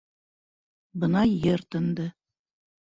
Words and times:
Бына 1.05 1.21
йыр 1.37 1.67
тынды. 1.73 2.11